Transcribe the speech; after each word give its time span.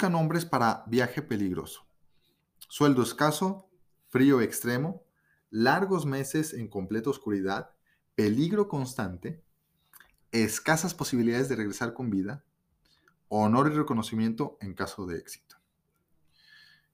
Buscan 0.00 0.48
para 0.48 0.82
viaje 0.86 1.20
peligroso. 1.20 1.86
Sueldo 2.70 3.02
escaso, 3.02 3.68
frío 4.08 4.40
extremo, 4.40 5.04
largos 5.50 6.06
meses 6.06 6.54
en 6.54 6.68
completa 6.68 7.10
oscuridad, 7.10 7.72
peligro 8.14 8.66
constante, 8.66 9.44
escasas 10.32 10.94
posibilidades 10.94 11.50
de 11.50 11.56
regresar 11.56 11.92
con 11.92 12.08
vida, 12.08 12.46
honor 13.28 13.70
y 13.70 13.76
reconocimiento 13.76 14.56
en 14.62 14.72
caso 14.72 15.04
de 15.04 15.18
éxito. 15.18 15.56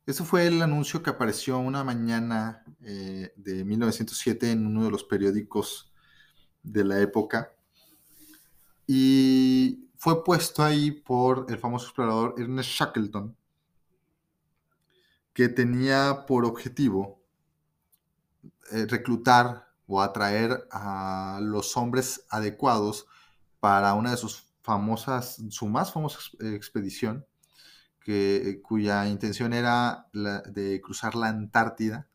Eso 0.04 0.25
fue 0.25 0.48
el 0.48 0.61
anuncio 0.61 1.04
que 1.04 1.11
apareció 1.11 1.61
una 1.61 1.84
mañana 1.84 2.64
eh, 2.82 3.32
de 3.36 3.64
1907 3.64 4.50
en 4.50 4.66
uno 4.66 4.82
de 4.82 4.91
los 4.91 5.04
periódicos 5.04 5.93
de 6.64 6.82
la 6.82 6.99
época 6.99 7.52
y 8.85 9.86
fue 9.96 10.25
puesto 10.25 10.63
ahí 10.63 10.91
por 10.91 11.46
el 11.49 11.59
famoso 11.59 11.86
explorador 11.86 12.35
Ernest 12.39 12.71
Shackleton, 12.71 13.36
que 15.32 15.49
tenía 15.49 16.25
por 16.27 16.45
objetivo 16.45 17.22
eh, 18.72 18.86
reclutar 18.89 19.69
o 19.86 20.00
atraer 20.00 20.67
a 20.71 21.39
los 21.43 21.77
hombres 21.77 22.25
adecuados 22.31 23.07
para 23.61 23.95
una 23.95 24.11
de 24.11 24.17
sus 24.17 24.49
famosas, 24.63 25.36
su 25.50 25.67
más 25.69 25.93
famosa 25.93 26.19
expedición, 26.41 27.27
que, 28.00 28.61
cuya 28.63 29.07
intención 29.08 29.53
era 29.53 30.08
la 30.13 30.41
de 30.43 30.81
cruzar 30.81 31.14
la 31.14 31.29
Antártida 31.29 32.08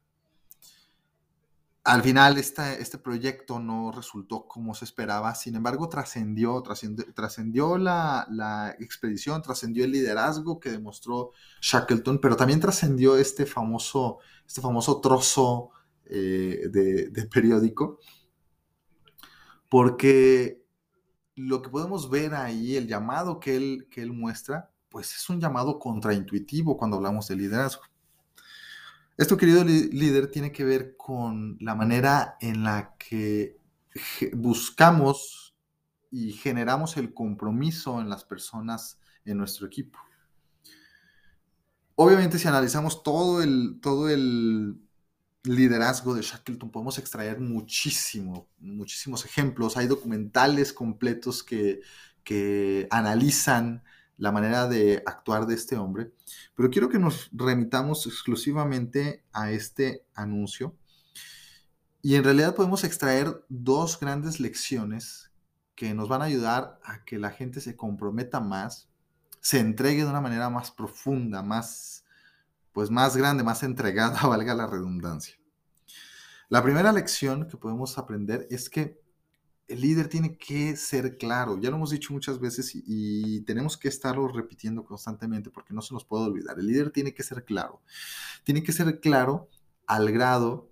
al 1.83 2.03
final 2.03 2.37
este 2.37 2.97
proyecto 2.99 3.59
no 3.59 3.91
resultó 3.91 4.47
como 4.47 4.75
se 4.75 4.85
esperaba, 4.85 5.33
sin 5.33 5.55
embargo 5.55 5.89
trascendió, 5.89 6.61
trascendió, 6.61 7.77
la, 7.77 8.75
expedición, 8.79 9.41
trascendió 9.41 9.85
el 9.85 9.91
liderazgo 9.91 10.59
que 10.59 10.69
demostró 10.69 11.31
Shackleton, 11.59 12.19
pero 12.21 12.35
también 12.35 12.59
trascendió 12.59 13.17
este 13.17 13.47
famoso, 13.47 14.19
este 14.45 14.61
famoso 14.61 15.01
trozo 15.01 15.71
eh, 16.05 16.67
de, 16.69 17.27
periódico, 17.33 17.99
porque 19.67 20.63
lo 21.35 21.63
que 21.63 21.69
podemos 21.69 22.11
ver 22.11 22.35
ahí, 22.35 22.75
el 22.75 22.87
llamado 22.87 23.39
que 23.39 23.55
él, 23.55 23.87
que 23.89 24.03
él 24.03 24.13
muestra, 24.13 24.69
pues 24.89 25.15
es 25.15 25.29
un 25.29 25.39
llamado 25.39 25.79
contraintuitivo 25.79 26.77
cuando 26.77 26.97
hablamos 26.97 27.27
de 27.27 27.37
liderazgo. 27.37 27.83
Esto, 29.21 29.37
querido 29.37 29.63
líder, 29.63 30.31
tiene 30.31 30.51
que 30.51 30.63
ver 30.63 30.97
con 30.97 31.55
la 31.59 31.75
manera 31.75 32.37
en 32.41 32.63
la 32.63 32.95
que 32.97 33.59
buscamos 34.33 35.55
y 36.09 36.31
generamos 36.31 36.97
el 36.97 37.13
compromiso 37.13 38.01
en 38.01 38.09
las 38.09 38.23
personas 38.23 38.99
en 39.23 39.37
nuestro 39.37 39.67
equipo. 39.67 39.99
Obviamente, 41.93 42.39
si 42.39 42.47
analizamos 42.47 43.03
todo 43.03 43.43
el, 43.43 43.77
todo 43.79 44.09
el 44.09 44.81
liderazgo 45.43 46.15
de 46.15 46.23
Shackleton, 46.23 46.71
podemos 46.71 46.97
extraer 46.97 47.39
muchísimo, 47.39 48.49
muchísimos 48.57 49.23
ejemplos. 49.23 49.77
Hay 49.77 49.85
documentales 49.85 50.73
completos 50.73 51.43
que, 51.43 51.81
que 52.23 52.87
analizan 52.89 53.83
la 54.21 54.31
manera 54.31 54.67
de 54.67 55.01
actuar 55.07 55.47
de 55.47 55.55
este 55.55 55.77
hombre, 55.77 56.11
pero 56.53 56.69
quiero 56.69 56.89
que 56.89 56.99
nos 56.99 57.31
remitamos 57.33 58.05
exclusivamente 58.05 59.23
a 59.33 59.49
este 59.49 60.05
anuncio 60.13 60.75
y 62.03 62.13
en 62.13 62.23
realidad 62.23 62.53
podemos 62.53 62.83
extraer 62.83 63.43
dos 63.49 63.99
grandes 63.99 64.39
lecciones 64.39 65.31
que 65.73 65.95
nos 65.95 66.07
van 66.07 66.21
a 66.21 66.25
ayudar 66.25 66.79
a 66.83 67.03
que 67.03 67.17
la 67.17 67.31
gente 67.31 67.61
se 67.61 67.75
comprometa 67.75 68.39
más, 68.39 68.89
se 69.39 69.57
entregue 69.57 70.03
de 70.03 70.11
una 70.11 70.21
manera 70.21 70.51
más 70.51 70.69
profunda, 70.69 71.41
más, 71.41 72.05
pues 72.73 72.91
más 72.91 73.17
grande, 73.17 73.43
más 73.43 73.63
entregada, 73.63 74.21
valga 74.27 74.53
la 74.53 74.67
redundancia. 74.67 75.35
La 76.47 76.61
primera 76.61 76.91
lección 76.91 77.47
que 77.47 77.57
podemos 77.57 77.97
aprender 77.97 78.47
es 78.51 78.69
que 78.69 79.01
el 79.71 79.81
líder 79.81 80.07
tiene 80.07 80.37
que 80.37 80.75
ser 80.75 81.17
claro. 81.17 81.59
Ya 81.59 81.69
lo 81.69 81.77
hemos 81.77 81.91
dicho 81.91 82.13
muchas 82.13 82.39
veces 82.39 82.71
y, 82.73 83.41
tenemos 83.41 83.77
que 83.77 83.87
estarlo 83.87 84.27
repitiendo 84.27 84.83
constantemente 84.83 85.49
porque 85.49 85.73
no 85.73 85.81
se 85.81 85.93
nos 85.93 86.05
puede 86.05 86.25
olvidar. 86.25 86.59
El 86.59 86.67
líder 86.67 86.91
tiene 86.91 87.13
que 87.13 87.23
ser 87.23 87.45
claro. 87.45 87.81
Tiene 88.43 88.63
que 88.63 88.71
ser 88.71 88.99
claro 88.99 89.49
al 89.87 90.11
grado 90.11 90.69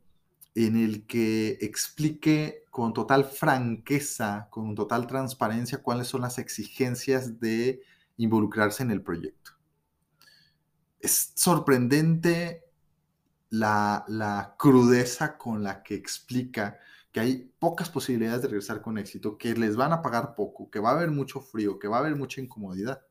en 0.55 0.75
el 0.75 1.05
que 1.05 1.57
explique 1.61 2.65
con 2.69 2.93
total 2.93 3.25
franqueza, 3.25 4.47
con 4.49 4.75
total 4.75 5.07
transparencia 5.07 5.81
cuáles 5.81 6.07
son 6.07 6.21
las 6.21 6.37
exigencias 6.37 7.39
de 7.39 7.81
involucrarse 8.17 8.83
en 8.83 8.91
el 8.91 9.01
proyecto. 9.01 9.51
Es 10.99 11.31
sorprendente 11.35 12.65
la, 13.49 14.55
crudeza 14.57 15.37
con 15.37 15.63
la 15.63 15.81
que 15.83 15.95
explica 15.95 16.77
que 17.11 17.19
hay 17.19 17.51
pocas 17.59 17.89
posibilidades 17.89 18.41
de 18.41 18.49
regresar 18.49 18.81
con 18.81 18.97
éxito, 18.97 19.37
que 19.37 19.53
les 19.55 19.75
van 19.75 19.93
a 19.93 20.01
pagar 20.01 20.35
poco, 20.35 20.69
que 20.69 20.79
va 20.79 20.91
a 20.91 20.93
haber 20.93 21.11
mucho 21.11 21.41
frío, 21.41 21.79
que 21.79 21.87
va 21.87 21.97
a 21.97 21.99
haber 22.01 22.15
mucha 22.15 22.41
incomodidad. 22.41 23.01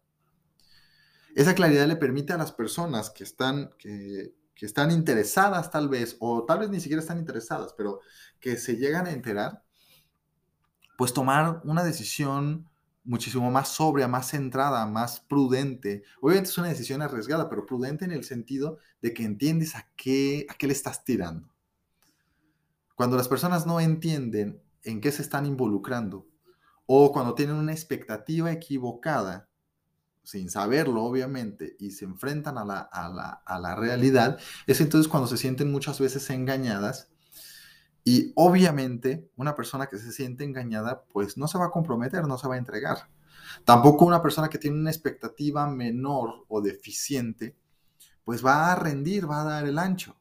Esa 1.34 1.54
claridad 1.54 1.86
le 1.86 1.97
permite 1.97 2.32
a 2.32 2.38
las 2.38 2.53
personas 2.53 3.10
que 3.10 3.25
están, 3.25 3.70
que, 3.78 4.34
están 4.60 4.91
interesadas 4.91 5.70
tal 5.70 5.88
vez, 5.88 6.16
o 6.20 6.44
tal 6.44 6.60
vez 6.60 6.70
ni 6.70 6.81
siquiera 6.81 7.00
están 7.00 7.19
interesadas, 7.19 7.75
pero 7.76 8.00
que 8.41 8.56
se 8.56 8.76
llegan 8.76 9.06
a 9.06 9.12
enterar, 9.12 9.62
pues 10.97 11.12
tomar 11.12 11.60
una 11.65 11.84
decisión 11.84 12.69
muchísimo 13.04 13.50
más 13.50 13.69
sobria, 13.69 14.09
más 14.09 14.30
centrada, 14.30 14.84
más 14.86 15.20
prudente. 15.20 16.03
Obviamente 16.20 16.50
es 16.50 16.59
una 16.59 16.69
decisión 16.69 17.03
arriesgada, 17.03 17.48
pero 17.48 17.66
prudente 17.66 18.04
en 18.04 18.12
el 18.12 18.25
sentido 18.25 18.78
de 19.00 19.15
que 19.15 19.25
entiendes 19.25 19.76
a 19.76 19.88
qué, 19.97 20.44
a 20.48 20.54
qué 20.54 20.66
le 20.66 20.72
estás 20.72 21.04
tirando. 21.04 21.48
Cuando 22.98 23.16
las 23.16 23.28
personas 23.28 23.64
no 23.64 23.78
entienden 23.78 24.60
en 24.82 25.00
qué 25.00 25.12
se 25.12 25.22
están 25.22 25.47
involucrando 25.47 26.26
o 26.84 27.12
cuando 27.12 27.36
tienen 27.36 27.54
una 27.54 27.70
expectativa 27.70 28.50
equivocada, 28.50 29.48
sin 30.25 30.50
saberlo 30.50 31.04
obviamente, 31.04 31.76
y 31.78 31.92
se 31.92 32.06
enfrentan 32.06 32.59
a 32.59 32.64
la, 32.64 32.81
a 32.81 33.59
la, 33.60 33.75
realidad, 33.76 34.41
es 34.66 34.81
entonces 34.81 35.06
cuando 35.06 35.28
se 35.28 35.36
sienten 35.36 35.70
muchas 35.70 36.00
veces 36.00 36.28
engañadas 36.31 37.09
y 38.03 38.32
obviamente 38.34 39.30
una 39.36 39.54
persona 39.54 39.86
que 39.86 39.98
se 39.98 40.10
siente 40.10 40.42
engañada 40.42 41.04
pues 41.04 41.38
no 41.38 41.47
se 41.47 41.56
va 41.56 41.66
a 41.66 41.70
comprometer, 41.70 42.26
no 42.26 42.36
se 42.36 42.48
va 42.48 42.56
a 42.56 42.59
entregar. 42.59 43.09
Tampoco 43.65 44.06
una 44.06 44.22
persona 44.22 44.48
que 44.48 44.59
tiene 44.59 44.76
una 44.76 44.91
expectativa 44.91 45.69
menor 45.69 46.47
o 46.48 46.60
deficiente 46.60 47.54
pues 48.25 48.44
va 48.44 48.72
a 48.72 48.75
rendir, 48.75 49.30
va 49.30 49.42
a 49.42 49.44
dar 49.44 49.66
el 49.66 49.78
ancho. 49.78 50.18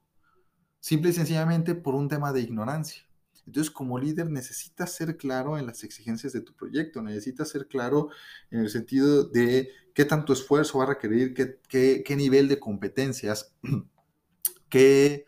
Simple 0.79 1.09
y 1.09 1.13
sencillamente 1.13 1.75
por 1.75 1.95
un 1.95 2.07
tema 2.07 2.31
de 2.31 2.41
ignorancia. 2.41 3.03
Entonces, 3.45 3.71
como 3.71 3.97
líder, 3.97 4.29
necesitas 4.29 4.93
ser 4.93 5.15
claro 5.15 5.57
en 5.57 5.65
las 5.65 5.83
exigencias 5.83 6.33
de 6.33 6.41
tu 6.41 6.53
proyecto, 6.53 7.01
necesitas 7.01 7.49
ser 7.49 7.67
claro 7.67 8.09
en 8.51 8.59
el 8.59 8.69
sentido 8.69 9.23
de 9.23 9.69
qué 9.93 10.03
tanto 10.03 10.33
esfuerzo 10.33 10.79
va 10.79 10.83
a 10.83 10.87
requerir, 10.87 11.33
qué, 11.33 12.15
nivel 12.15 12.49
de 12.49 12.59
competencias, 12.59 13.53
qué 14.69 15.25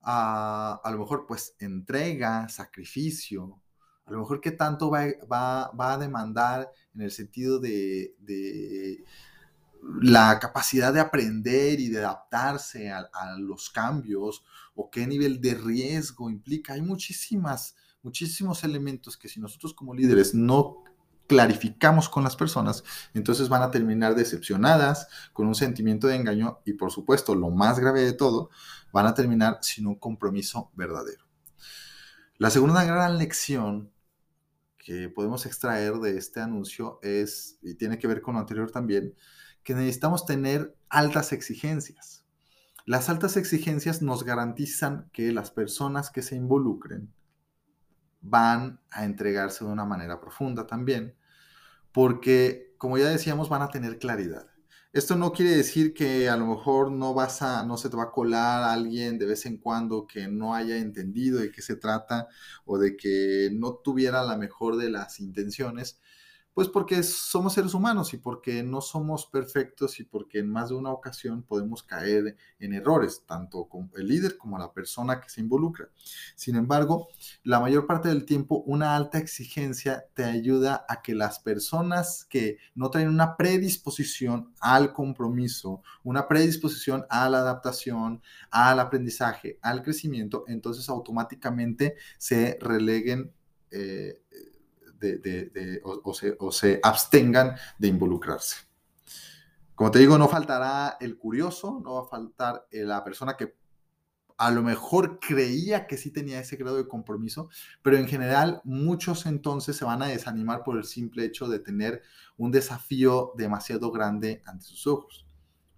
a 0.00 0.88
lo 0.92 0.98
mejor 0.98 1.26
pues 1.26 1.56
entrega, 1.58 2.48
sacrificio, 2.48 3.60
a 4.06 4.12
lo 4.12 4.20
mejor 4.20 4.40
qué 4.40 4.52
tanto 4.52 4.88
va, 4.90 5.70
a 5.76 5.98
demandar 5.98 6.70
en 6.94 7.02
el 7.02 7.10
sentido 7.10 7.58
de, 7.58 8.14
la 10.00 10.38
capacidad 10.38 10.92
de 10.92 11.00
aprender 11.00 11.80
y 11.80 11.88
de 11.88 11.98
adaptarse 11.98 12.90
a, 12.90 13.08
los 13.38 13.70
cambios 13.70 14.44
o 14.74 14.90
qué 14.90 15.06
nivel 15.06 15.40
de 15.40 15.54
riesgo 15.54 16.30
implica. 16.30 16.74
Hay 16.74 16.82
muchísimas, 16.82 17.76
muchísimos 18.02 18.64
elementos 18.64 19.16
que 19.16 19.28
si 19.28 19.40
nosotros 19.40 19.74
como 19.74 19.94
líderes 19.94 20.34
no 20.34 20.84
clarificamos 21.26 22.08
con 22.08 22.22
las 22.22 22.36
personas, 22.36 22.84
entonces 23.14 23.48
van 23.48 23.62
a 23.62 23.70
terminar 23.70 24.14
decepcionadas, 24.14 25.08
con 25.32 25.48
un 25.48 25.54
sentimiento 25.54 26.06
de 26.06 26.16
engaño 26.16 26.60
y 26.64 26.74
por 26.74 26.92
supuesto, 26.92 27.34
lo 27.34 27.50
más 27.50 27.78
grave 27.80 28.02
de 28.02 28.12
todo, 28.12 28.50
van 28.92 29.06
a 29.06 29.14
terminar 29.14 29.58
sin 29.62 29.86
un 29.86 29.96
compromiso 29.96 30.70
verdadero. 30.74 31.26
La 32.38 32.50
segunda 32.50 32.84
gran 32.84 33.18
lección 33.18 33.90
que 34.78 35.08
podemos 35.08 35.46
extraer 35.46 35.94
de 35.94 36.16
este 36.16 36.40
anuncio 36.40 37.00
es, 37.02 37.58
y 37.60 37.74
tiene 37.74 37.98
que 37.98 38.06
ver 38.06 38.22
con 38.22 38.34
lo 38.34 38.40
anterior 38.40 38.70
también, 38.70 39.16
que 39.66 39.74
necesitamos 39.74 40.24
tener 40.24 40.76
altas 40.88 41.32
exigencias. 41.32 42.24
Las 42.84 43.08
altas 43.08 43.36
exigencias 43.36 44.00
nos 44.00 44.22
garantizan 44.22 45.10
que 45.12 45.32
las 45.32 45.50
personas 45.50 46.10
que 46.10 46.22
se 46.22 46.36
involucren 46.36 47.12
van 48.20 48.78
a 48.90 49.04
entregarse 49.04 49.64
de 49.64 49.72
una 49.72 49.84
manera 49.84 50.20
profunda 50.20 50.68
también, 50.68 51.16
porque 51.90 52.76
como 52.78 52.96
ya 52.96 53.08
decíamos, 53.08 53.48
van 53.48 53.62
a 53.62 53.68
tener 53.68 53.98
claridad. 53.98 54.46
Esto 54.92 55.16
no 55.16 55.32
quiere 55.32 55.56
decir 55.56 55.94
que 55.94 56.28
a 56.28 56.36
lo 56.36 56.46
mejor 56.46 56.92
no 56.92 57.12
vas 57.12 57.42
a, 57.42 57.64
no 57.64 57.76
se 57.76 57.90
te 57.90 57.96
va 57.96 58.04
a 58.04 58.12
colar 58.12 58.62
a 58.62 58.72
alguien 58.72 59.18
de 59.18 59.26
vez 59.26 59.46
en 59.46 59.58
cuando 59.58 60.06
que 60.06 60.28
no 60.28 60.54
haya 60.54 60.76
entendido 60.76 61.40
de 61.40 61.50
qué 61.50 61.60
se 61.60 61.74
trata 61.74 62.28
o 62.64 62.78
de 62.78 62.96
que 62.96 63.50
no 63.52 63.74
tuviera 63.74 64.22
la 64.22 64.36
mejor 64.36 64.76
de 64.76 64.90
las 64.90 65.18
intenciones, 65.18 65.98
Pues 66.56 66.68
porque 66.68 67.02
somos 67.02 67.52
seres 67.52 67.74
humanos 67.74 68.14
y 68.14 68.16
porque 68.16 68.62
no 68.62 68.80
somos 68.80 69.26
perfectos 69.26 70.00
y 70.00 70.04
porque 70.04 70.38
en 70.38 70.48
más 70.48 70.70
de 70.70 70.74
una 70.74 70.90
ocasión 70.90 71.42
podemos 71.42 71.82
caer 71.82 72.34
en 72.58 72.72
errores, 72.72 73.24
tanto 73.26 73.68
con 73.68 73.90
el 73.94 74.08
líder 74.08 74.38
como 74.38 74.56
la 74.56 74.72
persona 74.72 75.20
que 75.20 75.28
se 75.28 75.42
involucra. 75.42 75.90
Sin 76.34 76.56
embargo, 76.56 77.08
la 77.42 77.60
mayor 77.60 77.86
parte 77.86 78.08
del 78.08 78.24
tiempo 78.24 78.62
una 78.64 78.96
alta 78.96 79.18
exigencia 79.18 80.06
te 80.14 80.24
ayuda 80.24 80.86
a 80.88 81.02
que 81.02 81.14
las 81.14 81.40
personas 81.40 82.24
que 82.24 82.56
no 82.74 82.88
traen 82.88 83.10
una 83.10 83.36
predisposición 83.36 84.54
al 84.58 84.94
compromiso, 84.94 85.82
una 86.04 86.26
predisposición 86.26 87.04
a 87.10 87.28
la 87.28 87.40
adaptación, 87.40 88.22
al 88.50 88.80
aprendizaje, 88.80 89.58
al 89.60 89.82
crecimiento, 89.82 90.44
entonces 90.48 90.88
automáticamente 90.88 91.96
se 92.16 92.56
releguen 92.62 93.30
eh, 93.70 94.22
de, 94.98 95.80
o, 95.84 96.52
se, 96.52 96.80
abstengan 96.82 97.56
de 97.78 97.88
involucrarse. 97.88 98.56
Como 99.74 99.90
te 99.90 99.98
digo, 99.98 100.16
no 100.16 100.28
faltará 100.28 100.96
el 101.00 101.18
curioso, 101.18 101.80
no 101.84 101.94
va 101.94 102.00
a 102.02 102.08
faltar 102.08 102.66
eh, 102.70 102.82
la 102.84 103.04
persona 103.04 103.36
que 103.36 103.54
a 104.38 104.50
lo 104.50 104.62
mejor 104.62 105.18
creía 105.18 105.86
que 105.86 105.96
sí 105.96 106.10
tenía 106.10 106.40
ese 106.40 106.56
grado 106.56 106.76
de 106.76 106.88
compromiso, 106.88 107.48
pero 107.82 107.96
en 107.96 108.06
general 108.06 108.60
muchos 108.64 109.26
entonces 109.26 109.76
se 109.76 109.84
van 109.84 110.02
a 110.02 110.06
desanimar 110.06 110.62
por 110.62 110.76
el 110.76 110.84
simple 110.84 111.24
hecho 111.24 111.48
de 111.48 111.58
tener 111.58 112.02
un 112.36 112.50
desafío 112.50 113.32
demasiado 113.36 113.90
grande 113.90 114.42
ante 114.46 114.64
sus 114.64 114.86
ojos. 114.86 115.26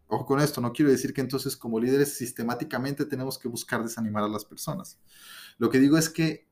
Ojo 0.09 0.25
con 0.25 0.41
esto, 0.41 0.61
no 0.61 0.73
quiero 0.73 0.91
decir 0.91 1.13
que 1.13 1.21
entonces 1.21 1.57
como 1.57 1.79
líderes 1.79 2.15
sistemáticamente 2.17 3.05
tenemos 3.05 3.39
que 3.39 3.47
buscar 3.47 3.83
desanimar 3.83 4.25
a 4.25 4.29
las 4.29 4.45
personas. 4.45 4.99
Lo 5.59 5.69
que 5.71 5.79
digo 5.79 5.99
es 5.99 6.09
que 6.09 6.48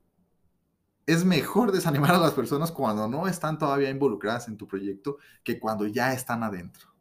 es 1.07 1.25
mejor 1.25 1.71
desanimar 1.71 2.15
a 2.17 2.19
las 2.19 2.33
personas 2.33 2.73
cuando 2.73 3.09
no 3.09 3.29
están 3.29 3.59
todavía 3.59 3.91
involucradas 3.91 4.49
en 4.49 4.57
tu 4.57 4.67
proyecto 4.67 5.19
que 5.45 5.59
cuando 5.61 5.87
ya 5.87 6.13
están 6.13 6.43
adentro. 6.43 6.93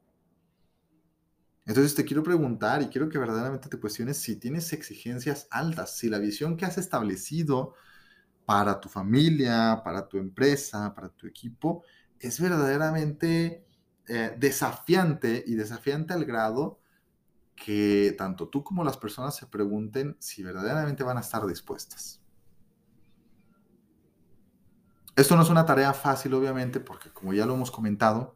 Entonces 1.66 1.96
te 1.96 2.06
quiero 2.06 2.22
preguntar 2.22 2.84
y 2.84 2.88
quiero 2.88 3.10
que 3.10 3.18
verdaderamente 3.18 3.68
te 3.68 3.80
cuestiones 3.80 4.18
si 4.18 4.36
tienes 4.36 4.72
exigencias 4.72 5.48
altas, 5.50 5.98
si 5.98 6.10
la 6.10 6.19
visión 6.19 6.56
que 6.56 6.66
has 6.66 6.78
establecido 6.78 7.74
para 8.46 8.80
tu 8.80 8.88
familia, 8.88 9.81
para 9.84 10.07
tu 10.07 10.19
empresa, 10.19 10.94
para 10.94 11.10
tu 11.10 11.25
equipo, 11.25 11.84
es 12.19 12.40
verdaderamente 12.40 13.66
eh, 14.07 14.36
desafiante 14.38 15.44
y 15.48 15.56
desafiante 15.56 16.13
al 16.13 16.25
grado 16.25 16.80
que 17.56 18.13
tanto 18.16 18.50
tú 18.50 18.63
como 18.63 18.84
las 18.84 18.98
personas 18.98 19.36
se 19.36 19.48
pregunten 19.48 20.16
si 20.19 20.44
verdaderamente 20.44 21.04
van 21.04 21.18
a 21.18 21.22
estar 21.22 21.48
dispuestas. 21.48 22.22
Esto 25.15 25.38
no 25.38 25.44
es 25.44 25.50
una 25.50 25.65
tarea 25.65 25.94
fácil, 25.94 26.33
obviamente, 26.33 26.81
porque 26.81 27.09
como 27.09 27.33
ya 27.33 27.45
lo 27.45 27.53
hemos 27.53 27.71
comentado, 27.71 28.35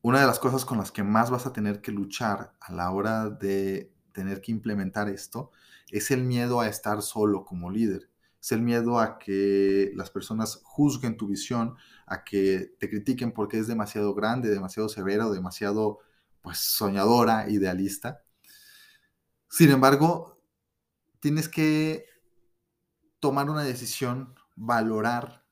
una 0.00 0.20
de 0.20 0.26
las 0.26 0.38
cosas 0.38 0.64
con 0.64 0.78
las 0.78 0.90
que 0.90 1.02
más 1.02 1.30
vas 1.30 1.44
a 1.44 1.52
tener 1.52 1.82
que 1.82 1.92
luchar 1.92 2.54
a 2.58 2.72
la 2.72 2.90
hora 2.90 3.28
de 3.28 3.92
tener 4.12 4.40
que 4.40 4.50
implementar 4.50 5.10
esto 5.10 5.50
es 5.90 6.10
el 6.10 6.24
miedo 6.24 6.60
a 6.60 6.68
estar 6.68 7.02
solo 7.02 7.44
como 7.44 7.70
líder. 7.70 8.08
Es 8.40 8.52
el 8.52 8.62
miedo 8.62 8.98
a 8.98 9.18
que 9.18 9.92
las 9.94 10.10
personas 10.10 10.60
juzguen 10.62 11.18
tu 11.18 11.26
visión, 11.26 11.76
a 12.06 12.24
que 12.24 12.74
te 12.78 12.88
critiquen 12.88 13.32
porque 13.32 13.58
es 13.58 13.66
demasiado 13.66 14.14
grande, 14.14 14.48
demasiado 14.48 14.88
severa 14.88 15.26
o 15.26 15.32
demasiado 15.32 15.98
pues 16.40 16.58
soñadora, 16.58 17.50
idealista. 17.50 18.22
Sin 19.50 19.70
embargo, 19.70 20.40
tienes 21.18 21.50
que 21.50 22.06
tomar 23.18 23.50
una 23.50 23.64
decisión 23.64 24.34
valorar 24.60 25.46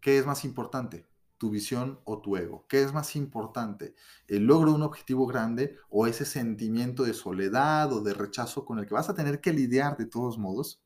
qué 0.00 0.16
es 0.16 0.24
más 0.24 0.44
importante, 0.44 1.08
tu 1.38 1.50
visión 1.50 2.00
o 2.04 2.22
tu 2.22 2.36
ego. 2.36 2.64
¿Qué 2.68 2.82
es 2.82 2.92
más 2.92 3.16
importante? 3.16 3.96
¿El 4.28 4.46
logro 4.46 4.70
de 4.70 4.76
un 4.76 4.82
objetivo 4.82 5.26
grande 5.26 5.76
o 5.88 6.06
ese 6.06 6.24
sentimiento 6.24 7.02
de 7.02 7.14
soledad 7.14 7.92
o 7.92 8.00
de 8.00 8.14
rechazo 8.14 8.64
con 8.64 8.78
el 8.78 8.86
que 8.86 8.94
vas 8.94 9.08
a 9.08 9.14
tener 9.14 9.40
que 9.40 9.52
lidiar 9.52 9.96
de 9.96 10.06
todos 10.06 10.38
modos? 10.38 10.80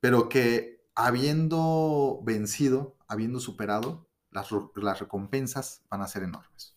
Pero 0.00 0.30
que 0.30 0.86
habiendo 0.94 2.20
vencido, 2.24 2.96
habiendo 3.06 3.38
superado, 3.38 4.08
las, 4.30 4.48
las 4.76 5.00
recompensas 5.00 5.82
van 5.90 6.00
a 6.00 6.08
ser 6.08 6.22
enormes. 6.22 6.76